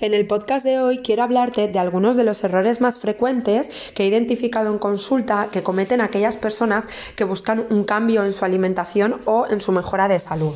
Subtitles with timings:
[0.00, 4.04] En el podcast de hoy quiero hablarte de algunos de los errores más frecuentes que
[4.04, 9.16] he identificado en consulta que cometen aquellas personas que buscan un cambio en su alimentación
[9.24, 10.54] o en su mejora de salud.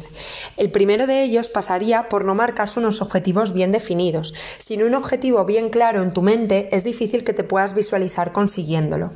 [0.57, 4.33] El primero de ellos pasaría por no marcarse unos objetivos bien definidos.
[4.59, 9.11] Sin un objetivo bien claro en tu mente es difícil que te puedas visualizar consiguiéndolo.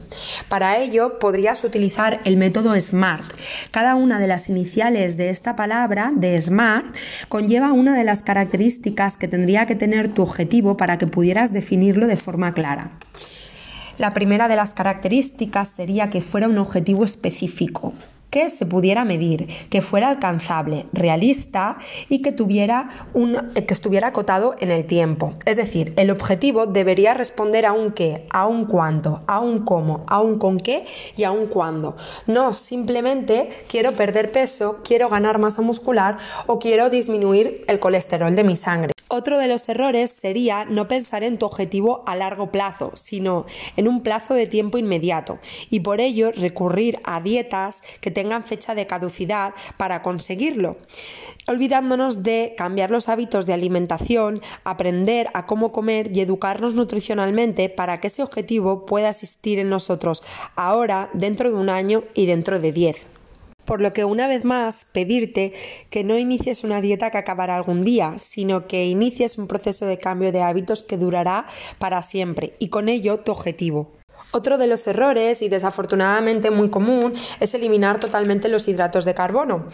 [0.48, 3.24] Para ello podrías utilizar el método SMART.
[3.70, 6.96] Cada una de las iniciales de esta palabra, de SMART,
[7.28, 12.08] conlleva una de las características que tendría que tener tu objetivo para que pudieras definirlo
[12.08, 12.90] de forma clara.
[13.98, 17.92] La primera de las características sería que fuera un objetivo específico
[18.30, 21.78] que se pudiera medir, que fuera alcanzable, realista
[22.08, 25.34] y que tuviera un que estuviera acotado en el tiempo.
[25.44, 30.04] Es decir, el objetivo debería responder a un qué, a un cuánto, a un cómo,
[30.08, 30.84] a un con qué
[31.16, 31.96] y a un cuándo.
[32.26, 38.44] No simplemente quiero perder peso, quiero ganar masa muscular o quiero disminuir el colesterol de
[38.44, 38.95] mi sangre.
[39.08, 43.86] Otro de los errores sería no pensar en tu objetivo a largo plazo, sino en
[43.86, 45.38] un plazo de tiempo inmediato
[45.70, 50.78] y por ello recurrir a dietas que tengan fecha de caducidad para conseguirlo,
[51.46, 58.00] olvidándonos de cambiar los hábitos de alimentación, aprender a cómo comer y educarnos nutricionalmente para
[58.00, 60.24] que ese objetivo pueda existir en nosotros
[60.56, 63.06] ahora, dentro de un año y dentro de diez.
[63.66, 65.52] Por lo que una vez más pedirte
[65.90, 69.98] que no inicies una dieta que acabará algún día, sino que inicies un proceso de
[69.98, 71.46] cambio de hábitos que durará
[71.78, 73.92] para siempre y con ello tu objetivo.
[74.32, 79.66] Otro de los errores, y desafortunadamente muy común, es eliminar totalmente los hidratos de carbono.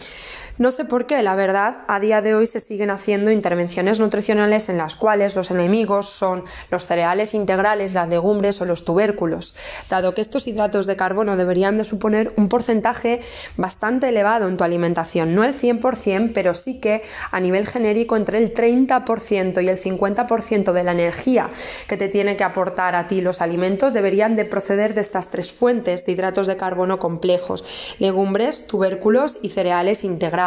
[0.59, 4.69] No sé por qué, la verdad, a día de hoy se siguen haciendo intervenciones nutricionales
[4.69, 9.55] en las cuales los enemigos son los cereales integrales, las legumbres o los tubérculos,
[9.89, 13.21] dado que estos hidratos de carbono deberían de suponer un porcentaje
[13.57, 18.37] bastante elevado en tu alimentación, no el 100%, pero sí que a nivel genérico entre
[18.37, 21.49] el 30% y el 50% de la energía
[21.87, 25.51] que te tiene que aportar a ti los alimentos deberían de proceder de estas tres
[25.51, 27.65] fuentes de hidratos de carbono complejos,
[27.97, 30.42] legumbres, tubérculos y cereales integrales.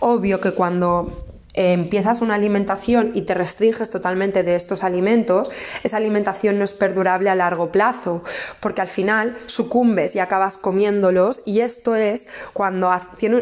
[0.00, 1.24] Obvio que cuando
[1.54, 5.48] eh, empiezas una alimentación y te restringes totalmente de estos alimentos,
[5.84, 8.24] esa alimentación no es perdurable a largo plazo,
[8.58, 12.92] porque al final sucumbes y acabas comiéndolos y esto es cuando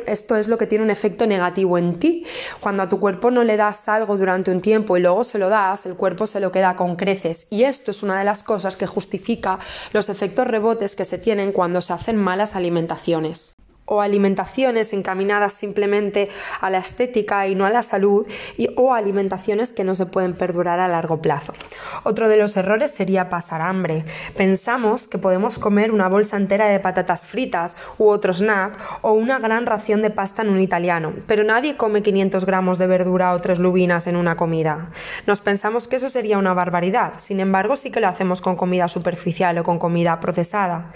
[0.06, 2.26] esto es lo que tiene un efecto negativo en ti.
[2.60, 5.48] Cuando a tu cuerpo no le das algo durante un tiempo y luego se lo
[5.48, 7.46] das, el cuerpo se lo queda con creces.
[7.48, 9.58] Y esto es una de las cosas que justifica
[9.92, 13.52] los efectos rebotes que se tienen cuando se hacen malas alimentaciones
[13.92, 16.30] o alimentaciones encaminadas simplemente
[16.62, 18.26] a la estética y no a la salud
[18.56, 21.52] y, o alimentaciones que no se pueden perdurar a largo plazo.
[22.02, 24.06] Otro de los errores sería pasar hambre.
[24.34, 29.38] Pensamos que podemos comer una bolsa entera de patatas fritas u otro snack o una
[29.38, 33.40] gran ración de pasta en un italiano, pero nadie come 500 gramos de verdura o
[33.40, 34.88] tres lubinas en una comida.
[35.26, 38.88] Nos pensamos que eso sería una barbaridad, sin embargo sí que lo hacemos con comida
[38.88, 40.92] superficial o con comida procesada.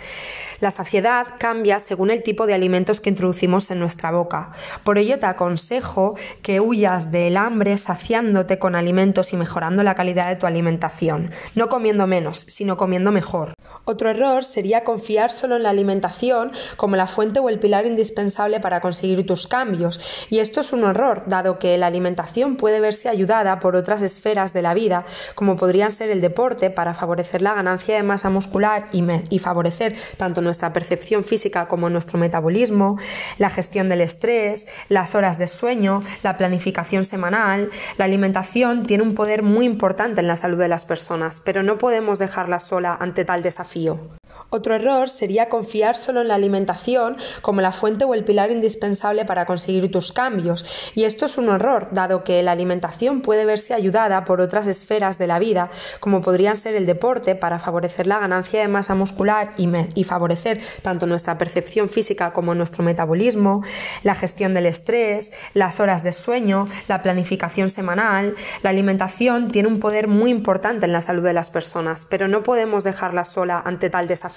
[0.60, 2.54] La saciedad cambia según el tipo de
[2.94, 4.52] que introducimos en nuestra boca.
[4.84, 10.28] Por ello te aconsejo que huyas del hambre saciándote con alimentos y mejorando la calidad
[10.28, 13.55] de tu alimentación, no comiendo menos, sino comiendo mejor.
[13.88, 18.58] Otro error sería confiar solo en la alimentación como la fuente o el pilar indispensable
[18.58, 20.00] para conseguir tus cambios.
[20.28, 24.52] Y esto es un error, dado que la alimentación puede verse ayudada por otras esferas
[24.52, 25.04] de la vida,
[25.36, 30.40] como podrían ser el deporte, para favorecer la ganancia de masa muscular y, favorecer tanto
[30.40, 32.98] nuestra percepción física como nuestro metabolismo,
[33.38, 37.70] la gestión del estrés, las horas de sueño, la planificación semanal.
[37.98, 41.76] La alimentación tiene un poder muy importante en la salud de las personas, pero no
[41.76, 43.75] podemos dejarla sola ante tal desafío.
[43.76, 44.16] desafío.
[44.48, 49.24] Otro error sería confiar solo en la alimentación como la fuente o el pilar indispensable
[49.24, 50.64] para conseguir tus cambios.
[50.94, 55.18] Y esto es un error, dado que la alimentación puede verse ayudada por otras esferas
[55.18, 55.68] de la vida,
[55.98, 61.06] como podrían ser el deporte, para favorecer la ganancia de masa muscular y, favorecer tanto
[61.06, 63.64] nuestra percepción física como nuestro metabolismo,
[64.04, 68.36] la gestión del estrés, las horas de sueño, la planificación semanal.
[68.62, 72.42] La alimentación tiene un poder muy importante en la salud de las personas, pero no
[72.42, 74.35] podemos dejarla sola ante tal desafío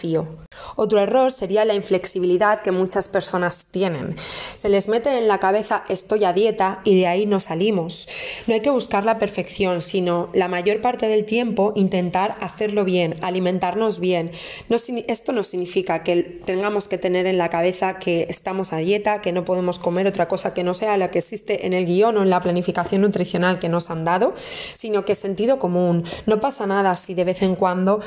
[0.76, 4.16] otro error sería la inflexibilidad que muchas personas tienen.
[4.56, 8.08] Se les mete en la cabeza estoy a dieta y de ahí no salimos.
[8.48, 13.16] No hay que buscar la perfección, sino la mayor parte del tiempo intentar hacerlo bien,
[13.22, 14.32] alimentarnos bien.
[15.08, 19.32] esto no significa que tengamos que tener en la cabeza que estamos a dieta, que
[19.32, 22.24] no podemos comer otra cosa que no sea la que existe en el guion o
[22.24, 24.34] en la planificación nutricional que nos han dado,
[24.76, 26.04] sino que sentido común.
[26.26, 28.00] No pasa nada si de vez en cuando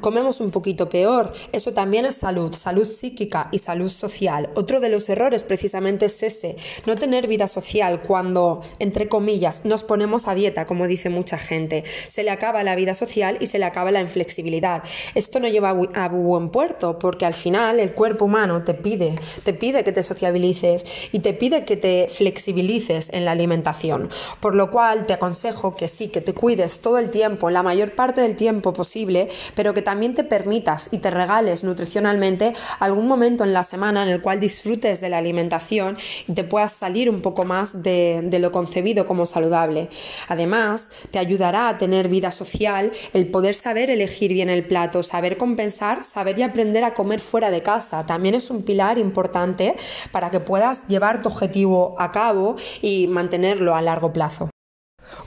[0.00, 1.32] comemos un poquito peor.
[1.52, 4.50] Eso también es salud, salud psíquica y salud social.
[4.54, 6.56] Otro de los errores precisamente es ese,
[6.86, 11.84] no tener vida social cuando, entre comillas, nos ponemos a dieta, como dice mucha gente.
[12.08, 14.82] Se le acaba la vida social y se le acaba la inflexibilidad.
[15.14, 19.14] Esto no lleva a buen puerto porque al final el cuerpo humano te pide,
[19.44, 24.08] te pide que te sociabilices y te pide que te flexibilices en la alimentación.
[24.40, 27.94] Por lo cual te aconsejo que sí, que te cuides todo el tiempo, la mayor
[27.94, 33.44] parte del tiempo posible, pero que también te permitas y te regales nutricionalmente algún momento
[33.44, 35.96] en la semana en el cual disfrutes de la alimentación
[36.26, 39.88] y te puedas salir un poco más de lo concebido como saludable.
[40.28, 45.36] Además, te ayudará a tener vida social el poder saber elegir bien el plato, saber
[45.36, 48.06] compensar, saber y aprender a comer fuera de casa.
[48.06, 49.76] También es un pilar importante
[50.12, 54.50] para que puedas llevar tu objetivo a cabo y mantenerlo a largo plazo.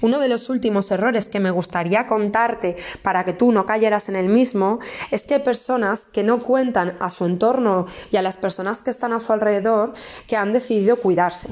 [0.01, 4.15] Uno de los últimos errores que me gustaría contarte para que tú no cayeras en
[4.15, 4.79] el mismo
[5.11, 9.13] es que personas que no cuentan a su entorno y a las personas que están
[9.13, 9.93] a su alrededor
[10.27, 11.49] que han decidido cuidarse.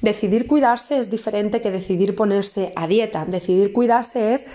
[0.00, 3.24] Decidir cuidarse es diferente que decidir ponerse a dieta.
[3.24, 4.46] Decidir cuidarse es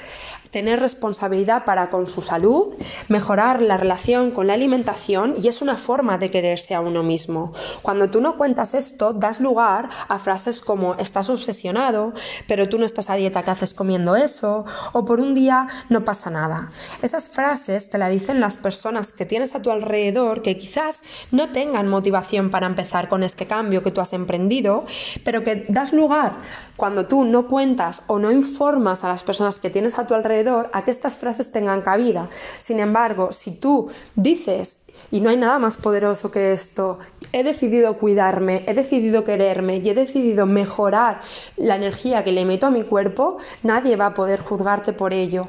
[0.51, 2.73] tener responsabilidad para con su salud,
[3.07, 7.53] mejorar la relación con la alimentación y es una forma de quererse a uno mismo.
[7.81, 12.13] Cuando tú no cuentas esto, das lugar a frases como estás obsesionado,
[12.47, 14.65] pero tú no estás a dieta, ¿qué haces comiendo eso?
[14.93, 16.69] O por un día no pasa nada.
[17.01, 21.01] Esas frases te la dicen las personas que tienes a tu alrededor que quizás
[21.31, 24.85] no tengan motivación para empezar con este cambio que tú has emprendido,
[25.23, 26.33] pero que das lugar
[26.75, 30.34] cuando tú no cuentas o no informas a las personas que tienes a tu alrededor
[30.73, 32.29] a que estas frases tengan cabida.
[32.59, 34.79] Sin embargo, si tú dices,
[35.11, 36.99] y no hay nada más poderoso que esto,
[37.31, 41.21] he decidido cuidarme, he decidido quererme y he decidido mejorar
[41.57, 45.47] la energía que le meto a mi cuerpo, nadie va a poder juzgarte por ello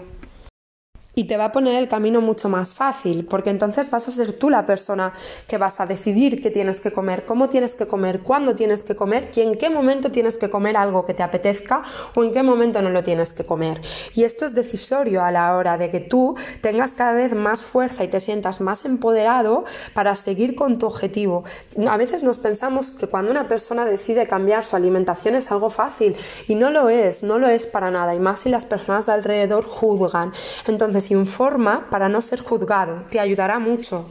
[1.18, 4.34] y te va a poner el camino mucho más fácil, porque entonces vas a ser
[4.34, 5.14] tú la persona
[5.48, 8.94] que vas a decidir qué tienes que comer, cómo tienes que comer, cuándo tienes que
[8.94, 11.82] comer y en qué momento tienes que comer algo que te apetezca
[12.14, 13.80] o en qué momento no lo tienes que comer.
[14.14, 18.04] Y esto es decisorio a la hora de que tú tengas cada vez más fuerza
[18.04, 19.64] y te sientas más empoderado
[19.94, 21.44] para seguir con tu objetivo.
[21.88, 26.14] A veces nos pensamos que cuando una persona decide cambiar su alimentación es algo fácil
[26.46, 29.12] y no lo es, no lo es para nada, y más si las personas de
[29.12, 30.32] alrededor juzgan.
[30.66, 34.06] Entonces, informa para no ser juzgado, te ayudará mucho.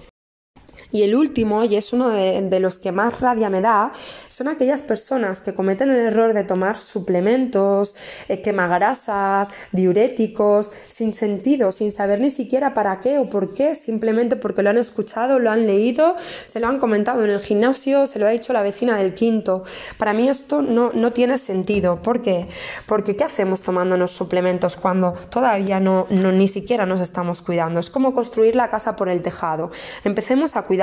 [0.92, 3.92] Y el último, y es uno de, los que más rabia me da,
[4.28, 7.96] son aquellas personas que cometen el error de tomar suplementos,
[8.30, 14.36] eh, quemagrasas, diuréticos, sin sentido, sin saber ni siquiera para qué o por qué, simplemente
[14.36, 16.16] porque lo han escuchado, lo han leído,
[16.46, 19.64] se lo han comentado en el gimnasio, se lo ha dicho la vecina del quinto.
[19.98, 22.02] Para mí esto no, no tiene sentido.
[22.02, 22.48] ¿Por qué?
[22.86, 27.80] Porque ¿qué hacemos tomándonos suplementos cuando todavía no, no ni siquiera nos estamos cuidando?
[27.80, 29.72] Es como construir la casa por el tejado.
[30.04, 30.75] Empecemos a cuidar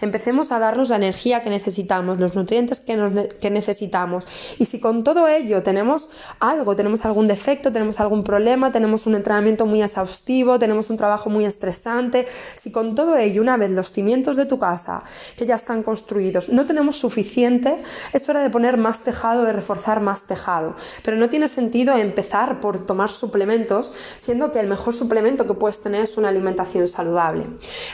[0.00, 4.26] empecemos a darnos la energía que necesitamos, los nutrientes que, que necesitamos.
[4.58, 6.10] Y si con todo ello tenemos
[6.40, 11.30] algo, tenemos algún defecto, tenemos algún problema, tenemos un entrenamiento muy exhaustivo, tenemos un trabajo
[11.30, 15.02] muy estresante, si con todo ello, una vez los cimientos de tu casa,
[15.36, 17.82] que ya están construidos, no tenemos suficiente,
[18.12, 20.74] es hora de poner más tejado, de reforzar más tejado.
[21.02, 25.80] Pero no tiene sentido empezar por tomar suplementos, siendo que el mejor suplemento que puedes
[25.80, 27.46] tener es una alimentación saludable.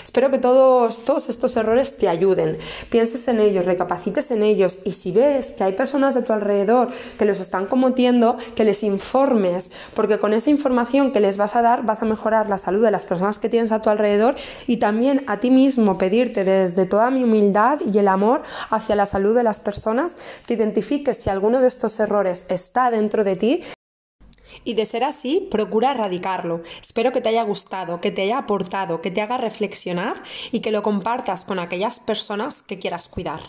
[0.02, 2.59] Espero que todos, estos errores te ayuden,
[2.91, 4.79] pienses en ellos, recapacites en ellos.
[4.85, 6.88] Y si ves que hay personas de tu alrededor
[7.19, 11.62] que los están cometiendo, que les informes, porque con esa información que les vas a
[11.62, 14.35] dar vas a mejorar la salud de las personas que tienes a tu alrededor
[14.66, 19.07] y también a ti mismo pedirte desde toda mi humildad y el amor hacia la
[19.07, 20.16] salud de las personas
[20.47, 23.62] que identifiques si alguno de estos errores está dentro de ti
[24.64, 26.62] y de ser así, procura erradicarlo.
[26.80, 30.73] Espero que te haya gustado, que te haya aportado, que te haga reflexionar y que
[30.73, 33.40] lo compartas con aquellas personas que quieras cuidar.